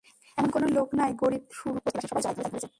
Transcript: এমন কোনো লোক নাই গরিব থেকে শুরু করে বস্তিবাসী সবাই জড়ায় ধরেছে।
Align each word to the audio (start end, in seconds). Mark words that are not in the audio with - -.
এমন 0.37 0.49
কোনো 0.51 0.67
লোক 0.75 0.87
নাই 0.93 1.11
গরিব 1.21 1.41
থেকে 1.43 1.55
শুরু 1.59 1.69
করে 1.75 1.83
বস্তিবাসী 1.85 2.07
সবাই 2.11 2.23
জড়ায় 2.27 2.37
ধরেছে। 2.45 2.67